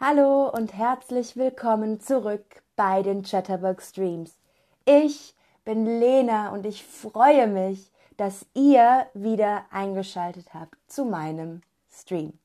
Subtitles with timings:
[0.00, 4.38] Hallo und herzlich willkommen zurück bei den Chatterbug Streams.
[4.84, 12.38] Ich bin Lena und ich freue mich, dass ihr wieder eingeschaltet habt zu meinem Stream.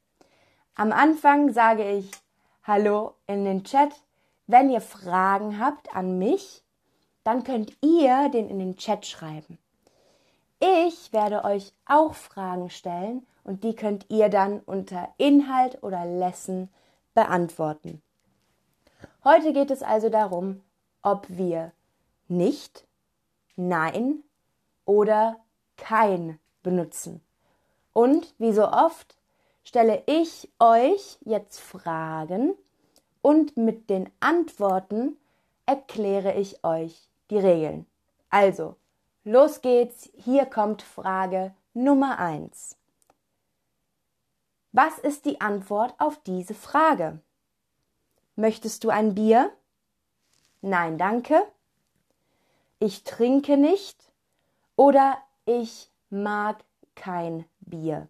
[0.73, 2.09] Am Anfang sage ich
[2.63, 3.91] Hallo in den Chat.
[4.47, 6.63] Wenn ihr Fragen habt an mich,
[7.23, 9.59] dann könnt ihr den in den Chat schreiben.
[10.59, 16.69] Ich werde euch auch Fragen stellen und die könnt ihr dann unter Inhalt oder Lesson
[17.13, 18.01] beantworten.
[19.23, 20.61] Heute geht es also darum,
[21.01, 21.71] ob wir
[22.27, 22.85] nicht,
[23.55, 24.23] nein
[24.85, 25.37] oder
[25.77, 27.21] kein benutzen.
[27.93, 29.15] Und wie so oft
[29.63, 32.55] stelle ich euch jetzt Fragen
[33.21, 35.17] und mit den Antworten
[35.65, 37.85] erkläre ich euch die Regeln.
[38.29, 38.75] Also,
[39.23, 42.77] los geht's, hier kommt Frage Nummer eins.
[44.75, 47.19] Was ist die Antwort auf diese Frage?
[48.35, 49.51] Möchtest du ein Bier?
[50.61, 51.45] Nein, danke.
[52.79, 54.11] Ich trinke nicht
[54.75, 56.63] oder ich mag
[56.95, 58.07] kein Bier.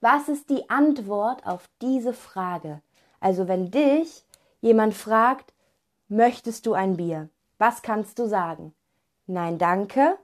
[0.00, 2.80] Was ist die Antwort auf diese Frage?
[3.20, 4.24] Also wenn dich
[4.62, 5.52] jemand fragt,
[6.08, 7.28] möchtest du ein Bier?
[7.58, 8.74] Was kannst du sagen?
[9.26, 10.18] Nein, danke.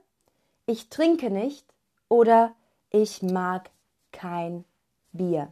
[0.65, 1.71] Ich trinke nicht
[2.09, 2.55] oder
[2.89, 3.69] ich mag
[4.11, 4.65] kein
[5.11, 5.51] Bier.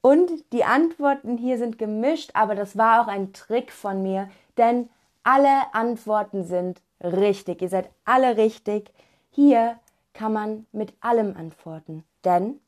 [0.00, 4.90] Und die Antworten hier sind gemischt, aber das war auch ein Trick von mir, denn
[5.22, 7.62] alle Antworten sind richtig.
[7.62, 8.92] Ihr seid alle richtig.
[9.30, 9.78] Hier
[10.12, 12.60] kann man mit allem antworten, denn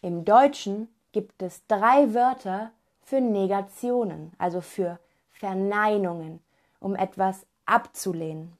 [0.00, 2.70] im Deutschen gibt es drei Wörter
[3.02, 4.98] für Negationen, also für
[5.32, 6.40] Verneinungen,
[6.78, 8.56] um etwas abzulehnen.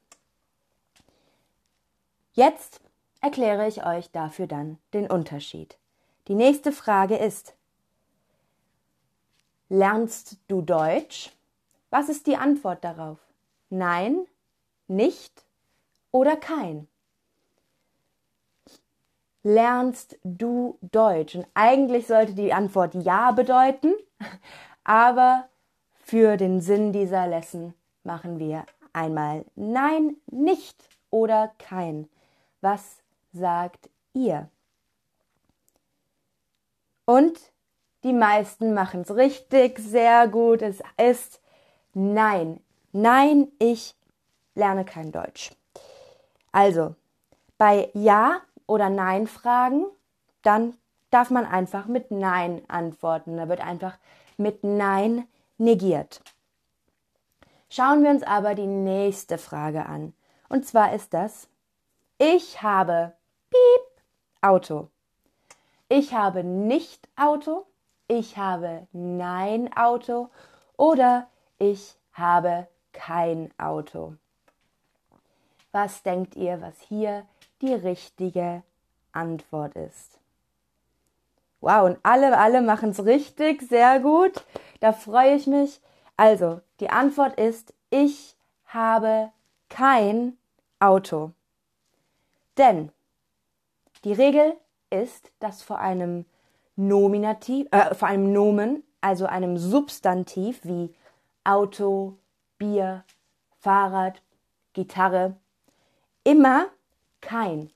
[2.33, 2.81] Jetzt
[3.21, 5.77] erkläre ich euch dafür dann den Unterschied.
[6.27, 7.55] Die nächste Frage ist,
[9.69, 11.31] lernst du Deutsch?
[11.89, 13.19] Was ist die Antwort darauf?
[13.69, 14.25] Nein,
[14.87, 15.45] nicht
[16.11, 16.87] oder kein?
[19.43, 21.35] Lernst du Deutsch?
[21.35, 23.93] Und eigentlich sollte die Antwort ja bedeuten,
[24.83, 25.47] aber
[25.93, 27.73] für den Sinn dieser Lesson
[28.03, 30.77] machen wir einmal nein, nicht
[31.09, 32.07] oder kein.
[32.61, 33.00] Was
[33.33, 34.49] sagt ihr?
[37.05, 37.39] Und
[38.03, 40.61] die meisten machen es richtig, sehr gut.
[40.61, 41.41] Es ist
[41.93, 42.59] nein.
[42.91, 43.95] Nein, ich
[44.55, 45.51] lerne kein Deutsch.
[46.51, 46.95] Also,
[47.57, 49.85] bei Ja oder Nein Fragen,
[50.41, 50.75] dann
[51.09, 53.37] darf man einfach mit Nein antworten.
[53.37, 53.97] Da wird einfach
[54.37, 55.27] mit Nein
[55.57, 56.21] negiert.
[57.69, 60.13] Schauen wir uns aber die nächste Frage an.
[60.49, 61.47] Und zwar ist das,
[62.17, 63.13] ich habe
[64.41, 64.89] Auto.
[65.89, 67.65] Ich habe nicht Auto.
[68.07, 70.29] Ich habe nein Auto.
[70.77, 71.27] Oder
[71.59, 74.15] ich habe kein Auto.
[75.71, 77.25] Was denkt ihr, was hier
[77.61, 78.63] die richtige
[79.13, 80.19] Antwort ist?
[81.61, 84.43] Wow, und alle, alle machen es richtig, sehr gut.
[84.79, 85.79] Da freue ich mich.
[86.17, 88.35] Also, die Antwort ist, ich
[88.65, 89.31] habe
[89.69, 90.37] kein
[90.79, 91.31] Auto.
[92.57, 92.91] Denn
[94.03, 94.55] die Regel
[94.89, 96.25] ist, dass vor einem
[96.75, 100.93] Nominativ, äh, vor einem Nomen, also einem Substantiv wie
[101.43, 102.17] Auto,
[102.57, 103.03] Bier,
[103.59, 104.21] Fahrrad,
[104.73, 105.35] Gitarre,
[106.23, 106.67] immer
[107.19, 107.69] kein.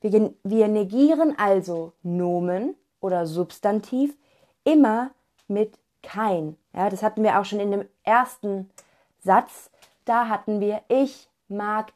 [0.00, 4.16] Wir, wir negieren also Nomen oder Substantiv
[4.64, 5.10] immer
[5.48, 6.56] mit kein.
[6.74, 8.70] Ja, das hatten wir auch schon in dem ersten
[9.18, 9.70] Satz.
[10.04, 11.92] Da hatten wir ich mag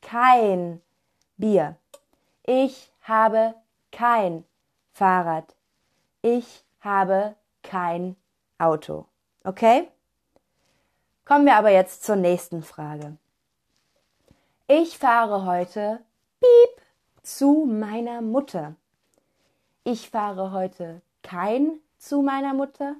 [0.00, 0.80] kein
[1.36, 1.76] Bier.
[2.46, 3.54] Ich habe
[3.90, 4.44] kein
[4.92, 5.56] Fahrrad.
[6.20, 8.16] Ich habe kein
[8.58, 9.06] Auto.
[9.44, 9.88] Okay?
[11.24, 13.16] Kommen wir aber jetzt zur nächsten Frage.
[14.66, 16.00] Ich fahre heute
[16.40, 16.82] piep
[17.22, 18.74] zu meiner Mutter.
[19.84, 22.96] Ich fahre heute kein zu meiner Mutter.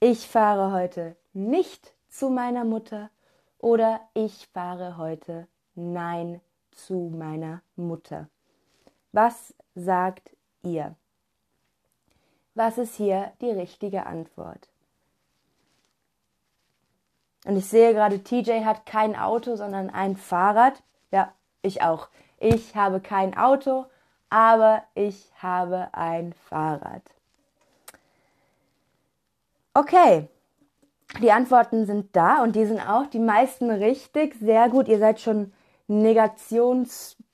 [0.00, 3.08] Ich fahre heute nicht zu meiner Mutter.
[3.58, 8.28] Oder ich fahre heute nein zu meiner Mutter.
[9.12, 10.30] Was sagt
[10.62, 10.94] ihr?
[12.54, 14.68] Was ist hier die richtige Antwort?
[17.44, 20.82] Und ich sehe gerade, TJ hat kein Auto, sondern ein Fahrrad.
[21.10, 21.32] Ja,
[21.62, 22.08] ich auch.
[22.38, 23.86] Ich habe kein Auto,
[24.28, 27.02] aber ich habe ein Fahrrad.
[29.72, 30.28] Okay,
[31.22, 34.34] die Antworten sind da und die sind auch die meisten richtig.
[34.40, 35.52] Sehr gut, ihr seid schon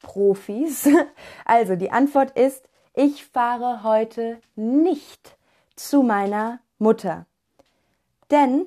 [0.04, 0.88] Negationsprofis.
[1.44, 5.36] Also die Antwort ist, ich fahre heute nicht
[5.76, 7.26] zu meiner Mutter.
[8.30, 8.66] Denn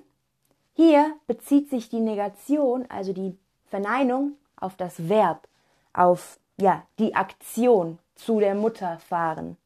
[0.73, 5.47] hier bezieht sich die Negation, also die Verneinung, auf das Verb,
[5.93, 9.57] auf ja, die Aktion zu der Mutter fahren.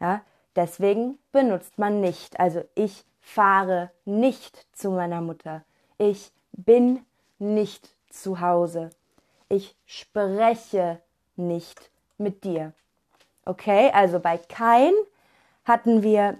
[0.00, 0.22] Ja,
[0.56, 2.38] deswegen benutzt man nicht.
[2.38, 5.64] Also ich fahre nicht zu meiner Mutter.
[5.98, 7.04] Ich bin
[7.38, 8.90] nicht zu Hause.
[9.50, 11.00] Ich spreche
[11.34, 12.72] nicht mit dir.
[13.44, 14.92] Okay, also bei kein
[15.64, 16.38] hatten wir,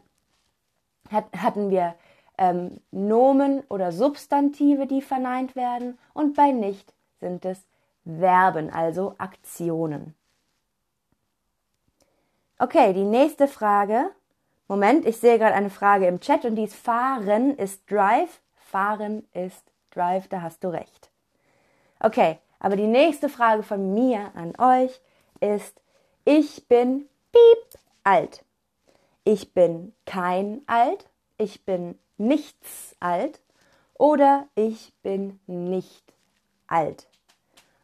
[1.11, 1.97] hat, hatten wir
[2.39, 7.67] ähm, Nomen oder Substantive, die verneint werden, und bei nicht sind es
[8.05, 10.15] Verben, also Aktionen.
[12.61, 14.13] Okay, die nächste Frage.
[14.69, 18.41] Moment, ich sehe gerade eine Frage im Chat und die ist fahren ist drive.
[18.55, 21.11] Fahren ist drive, da hast du recht.
[21.99, 25.01] Okay, aber die nächste Frage von mir an euch
[25.41, 25.81] ist,
[26.25, 28.45] ich bin piep alt.
[29.25, 31.07] Ich bin kein alt,
[31.39, 33.41] ich bin nichts alt
[33.95, 36.13] oder ich bin nicht
[36.67, 37.09] alt.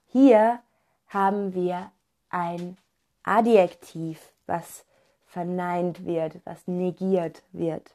[0.08, 0.60] Hier
[1.08, 1.90] haben wir
[2.30, 2.76] ein
[3.22, 4.84] Adjektiv, was
[5.26, 7.94] verneint wird, was negiert wird.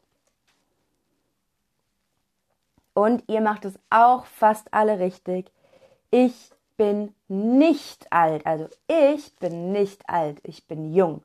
[2.93, 5.51] Und ihr macht es auch fast alle richtig.
[6.09, 6.51] Ich
[6.81, 8.43] bin nicht alt.
[8.47, 10.39] Also ich bin nicht alt.
[10.41, 11.21] Ich bin jung.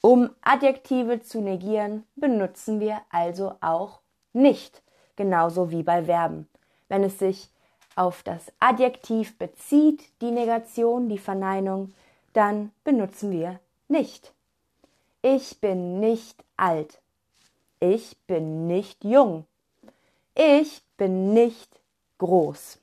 [0.00, 4.00] Um Adjektive zu negieren, benutzen wir also auch
[4.32, 4.82] nicht.
[5.16, 6.48] Genauso wie bei Verben.
[6.88, 7.50] Wenn es sich
[7.96, 11.92] auf das Adjektiv bezieht, die Negation, die Verneinung,
[12.32, 14.32] dann benutzen wir nicht.
[15.20, 17.02] Ich bin nicht alt.
[17.78, 19.44] Ich bin nicht jung.
[20.34, 21.68] Ich bin nicht
[22.16, 22.78] groß.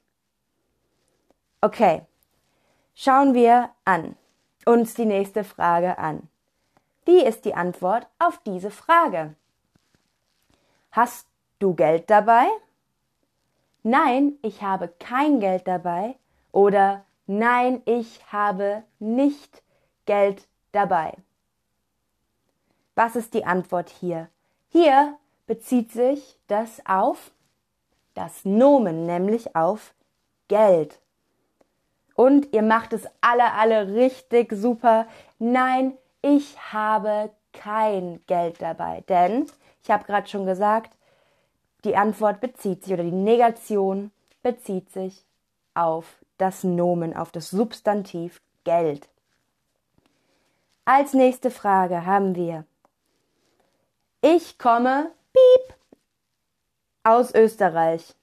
[1.61, 2.01] Okay,
[2.95, 4.15] schauen wir an,
[4.65, 6.27] uns die nächste Frage an.
[7.05, 9.35] Wie ist die Antwort auf diese Frage?
[10.91, 11.27] Hast
[11.59, 12.47] du Geld dabei?
[13.83, 16.15] Nein, ich habe kein Geld dabei
[16.51, 19.63] oder Nein, ich habe nicht
[20.05, 21.13] Geld dabei.
[22.93, 24.27] Was ist die Antwort hier?
[24.67, 25.17] Hier
[25.47, 27.31] bezieht sich das auf
[28.15, 29.93] das Nomen, nämlich auf
[30.49, 30.99] Geld.
[32.21, 35.07] Und ihr macht es alle, alle richtig super.
[35.39, 39.01] Nein, ich habe kein Geld dabei.
[39.09, 39.47] Denn,
[39.81, 40.95] ich habe gerade schon gesagt,
[41.83, 44.11] die Antwort bezieht sich oder die Negation
[44.43, 45.25] bezieht sich
[45.73, 46.05] auf
[46.37, 49.09] das Nomen, auf das Substantiv Geld.
[50.85, 52.65] Als nächste Frage haben wir
[54.21, 55.75] Ich komme piep
[57.01, 58.13] aus Österreich.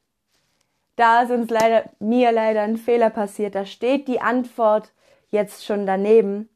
[0.98, 3.54] Da ist uns leider, mir leider ein Fehler passiert.
[3.54, 4.90] Da steht die Antwort
[5.30, 6.48] jetzt schon daneben.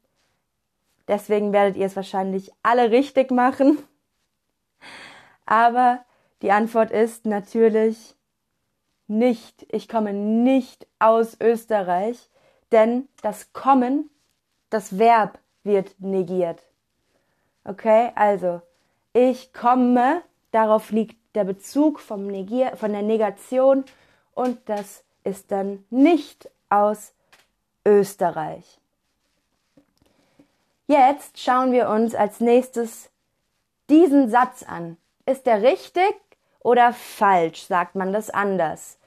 [1.07, 3.77] Deswegen werdet ihr es wahrscheinlich alle richtig machen.
[5.45, 6.03] Aber
[6.41, 8.15] die Antwort ist natürlich
[9.07, 9.65] nicht.
[9.69, 12.29] Ich komme nicht aus Österreich,
[12.73, 14.09] denn das Kommen,
[14.69, 16.67] das Verb wird negiert.
[17.63, 18.61] Okay, also
[19.13, 23.85] ich komme, darauf liegt der Bezug vom Negier, von der Negation
[24.35, 27.13] und das ist dann nicht aus
[27.85, 28.79] Österreich.
[30.87, 33.09] Jetzt schauen wir uns als nächstes
[33.89, 34.97] diesen Satz an.
[35.25, 36.13] Ist der richtig
[36.59, 38.97] oder falsch sagt man das anders.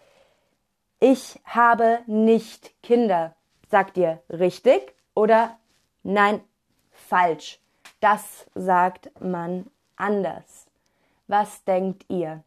[1.01, 3.35] Ich habe nicht Kinder.
[3.71, 5.59] Sagt ihr richtig oder
[6.03, 6.43] nein,
[6.91, 7.61] falsch?
[8.01, 10.67] Das sagt man anders.
[11.27, 12.45] Was denkt ihr?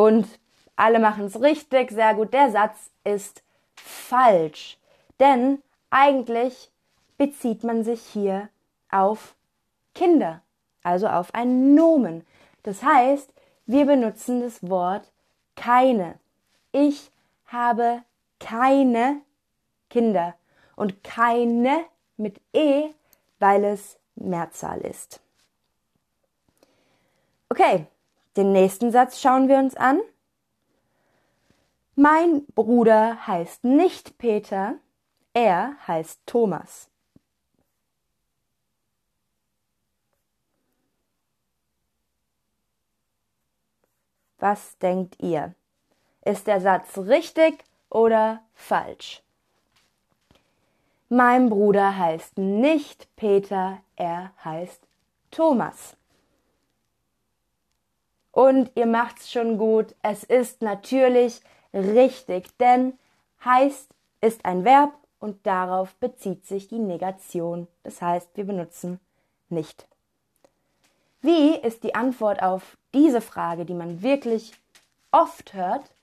[0.00, 0.26] Und
[0.76, 2.32] alle machen es richtig, sehr gut.
[2.32, 3.42] Der Satz ist
[3.74, 4.78] falsch.
[5.18, 6.70] Denn eigentlich
[7.18, 8.48] bezieht man sich hier
[8.90, 9.34] auf
[9.94, 10.40] Kinder,
[10.82, 12.26] also auf ein Nomen.
[12.62, 13.30] Das heißt,
[13.66, 15.12] wir benutzen das Wort
[15.54, 16.18] keine.
[16.72, 17.10] Ich
[17.48, 18.02] habe
[18.38, 19.20] keine
[19.90, 20.34] Kinder
[20.76, 21.84] und keine
[22.16, 22.88] mit e,
[23.38, 25.20] weil es Mehrzahl ist.
[27.50, 27.86] Okay,
[28.40, 30.00] den nächsten Satz schauen wir uns an.
[31.94, 34.76] Mein Bruder heißt nicht Peter,
[35.34, 36.88] er heißt Thomas.
[44.38, 45.54] Was denkt ihr?
[46.24, 49.22] Ist der Satz richtig oder falsch?
[51.10, 54.80] Mein Bruder heißt nicht Peter, er heißt
[55.30, 55.99] Thomas.
[58.40, 61.42] Und ihr macht's schon gut, es ist natürlich
[61.74, 62.98] richtig, denn
[63.44, 63.90] heißt
[64.22, 67.68] ist ein Verb und darauf bezieht sich die Negation.
[67.82, 68.98] Das heißt, wir benutzen
[69.50, 69.86] nicht.
[71.20, 74.54] Wie ist die Antwort auf diese Frage, die man wirklich
[75.10, 75.94] oft hört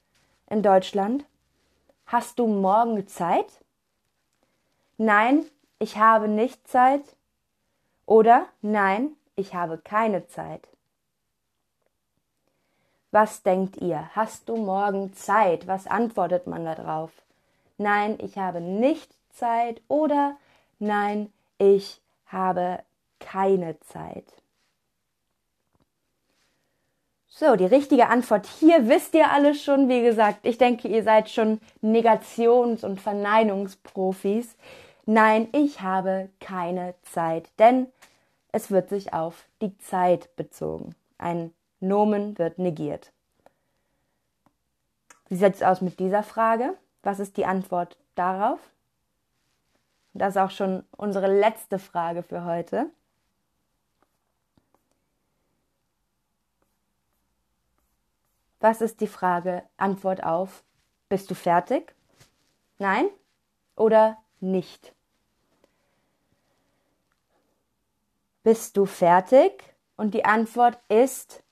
[0.48, 1.26] in Deutschland?
[2.06, 3.52] Hast du morgen Zeit?
[5.00, 5.44] Nein,
[5.80, 7.16] ich habe nicht Zeit.
[8.06, 10.70] Oder nein, ich habe keine Zeit.
[13.12, 14.10] Was denkt ihr?
[14.16, 15.68] Hast du morgen Zeit?
[15.68, 17.12] Was antwortet man darauf?
[17.78, 20.36] Nein, ich habe nicht Zeit oder
[20.80, 22.80] nein, ich habe
[23.20, 24.26] keine Zeit.
[27.40, 29.90] So, die richtige Antwort hier wisst ihr alle schon.
[29.90, 34.56] Wie gesagt, ich denke, ihr seid schon Negations- und Verneinungsprofis.
[35.06, 37.88] Nein, ich habe keine Zeit, denn
[38.52, 40.96] es wird sich auf die Zeit bezogen.
[41.20, 43.12] Ein Nomen wird negiert.
[45.30, 46.78] Wie sieht es aus mit dieser Frage?
[47.04, 48.60] Was ist die Antwort darauf?
[50.14, 52.90] Das ist auch schon unsere letzte Frage für heute.
[58.60, 59.64] Was ist die Frage?
[59.78, 60.64] Antwort auf,
[61.10, 61.94] bist du fertig?
[62.80, 63.08] Nein
[63.76, 64.94] oder nicht?
[68.44, 69.76] Bist du fertig?
[69.96, 71.44] Und die Antwort ist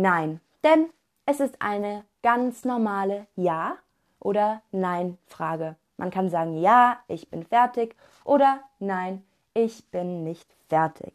[0.00, 0.90] nein, denn
[1.26, 3.76] es ist eine ganz normale Ja
[4.20, 5.76] oder Nein Frage.
[5.96, 9.24] Man kann sagen Ja, ich bin fertig oder Nein,
[9.54, 11.12] ich bin nicht fertig.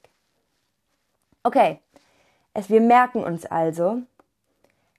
[1.43, 1.79] Okay,
[2.53, 4.01] es, wir merken uns also,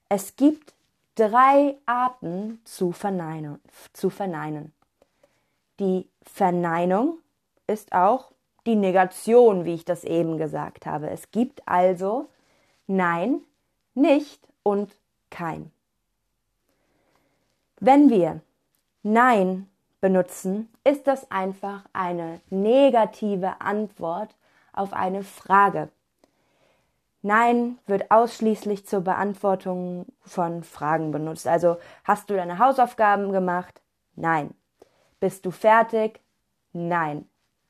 [0.09, 0.73] es gibt
[1.15, 3.61] drei Arten zu verneinen,
[3.93, 4.73] zu verneinen.
[5.79, 7.19] Die Verneinung
[7.67, 8.31] ist auch
[8.65, 11.09] die Negation, wie ich das eben gesagt habe.
[11.09, 12.27] Es gibt also
[12.87, 13.41] Nein,
[13.95, 14.95] nicht und
[15.29, 15.71] kein.
[17.79, 18.41] Wenn wir
[19.03, 19.69] Nein
[20.01, 24.35] benutzen, ist das einfach eine negative Antwort
[24.73, 25.89] auf eine Frage.
[27.21, 31.47] Nein wird ausschließlich zur Beantwortung von Fragen benutzt.
[31.47, 33.81] Also hast du deine Hausaufgaben gemacht?
[34.15, 34.53] Nein.
[35.19, 36.19] Bist du fertig?
[36.71, 37.27] Nein.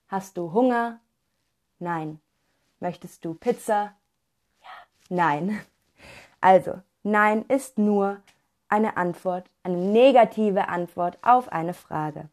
[0.09, 0.99] Hast du Hunger?
[1.79, 2.19] Nein.
[2.81, 3.93] Möchtest du Pizza?
[4.61, 4.67] Ja.
[5.09, 5.61] Nein.
[6.45, 8.21] Also, nein ist nur
[8.69, 12.29] eine Antwort, eine negative Antwort auf eine Frage.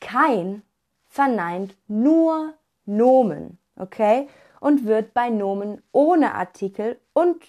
[0.00, 0.62] Kein
[1.06, 4.28] verneint nur Nomen, okay?
[4.58, 7.44] und wird bei Nomen ohne Artikel und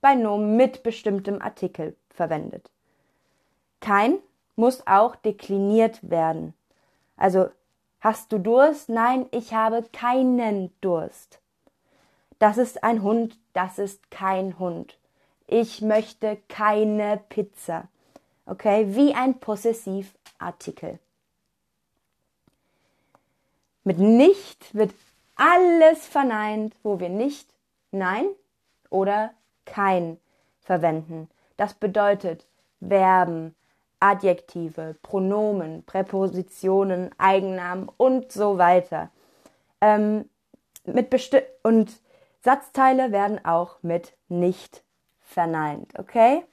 [0.00, 2.70] bei Nomen mit bestimmtem Artikel verwendet.
[3.80, 4.16] Kein
[4.56, 6.54] muss auch dekliniert werden.
[7.18, 7.50] Also
[8.00, 8.88] hast du Durst?
[8.88, 11.42] Nein, ich habe keinen Durst.
[12.40, 14.98] Das ist ein Hund, das ist kein Hund.
[15.46, 17.86] Ich möchte keine Pizza.
[18.46, 20.98] Okay, wie ein Possessivartikel.
[23.84, 24.94] Mit nicht wird
[25.36, 27.46] alles verneint, wo wir nicht
[27.90, 28.26] Nein
[28.88, 29.34] oder
[29.66, 30.18] kein
[30.62, 31.28] verwenden.
[31.58, 32.46] Das bedeutet
[32.80, 33.54] Verben,
[33.98, 39.10] Adjektive, Pronomen, Präpositionen, Eigennamen und so weiter.
[39.82, 40.28] Ähm,
[40.86, 41.10] mit
[41.62, 42.00] und
[42.42, 44.82] Satzteile werden auch mit nicht
[45.20, 46.44] verneint, okay?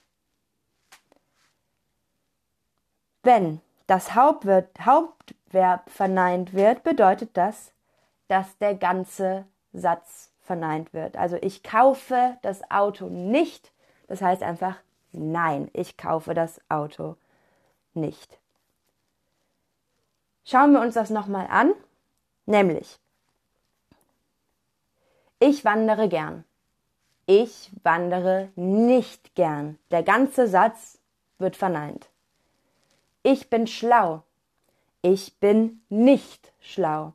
[3.23, 7.71] Wenn das Hauptverb verneint wird, bedeutet das,
[8.27, 11.17] dass der ganze Satz verneint wird.
[11.17, 13.71] Also ich kaufe das Auto nicht.
[14.07, 14.77] Das heißt einfach
[15.11, 17.15] nein, ich kaufe das Auto
[17.93, 18.39] nicht.
[20.43, 21.73] Schauen wir uns das nochmal an,
[22.45, 22.99] nämlich
[25.39, 26.43] ich wandere gern.
[27.25, 29.77] Ich wandere nicht gern.
[29.91, 30.97] Der ganze Satz
[31.37, 32.07] wird verneint.
[33.21, 34.23] Ich bin schlau.
[35.01, 37.13] Ich bin nicht schlau.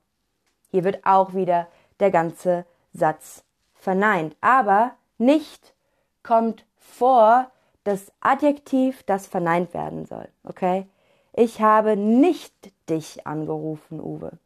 [0.70, 1.68] Hier wird auch wieder
[2.00, 4.36] der ganze Satz verneint.
[4.40, 5.74] Aber nicht
[6.22, 7.50] kommt vor
[7.84, 10.28] das Adjektiv, das verneint werden soll.
[10.44, 10.86] Okay?
[11.32, 14.38] Ich habe nicht dich angerufen, Uwe.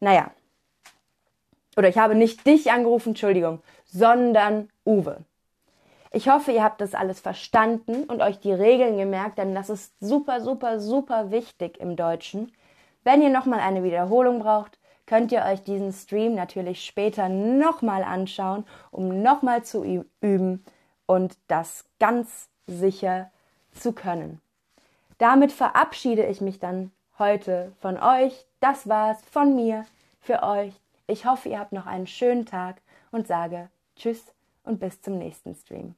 [0.00, 0.30] Naja.
[1.76, 5.18] Oder ich habe nicht dich angerufen, Entschuldigung, sondern Uwe.
[6.10, 9.94] Ich hoffe, ihr habt das alles verstanden und euch die Regeln gemerkt, denn das ist
[9.98, 12.52] super, super, super wichtig im Deutschen.
[13.02, 18.64] Wenn ihr nochmal eine Wiederholung braucht, könnt ihr euch diesen Stream natürlich später nochmal anschauen,
[18.90, 19.84] um nochmal zu
[20.20, 20.64] üben
[21.06, 23.30] und das ganz sicher
[23.72, 24.40] zu können.
[25.18, 28.44] Damit verabschiede ich mich dann heute von euch.
[28.60, 29.86] Das war's von mir
[30.20, 30.81] für euch.
[31.06, 32.80] Ich hoffe, ihr habt noch einen schönen Tag
[33.10, 34.32] und sage Tschüss
[34.64, 35.94] und bis zum nächsten Stream.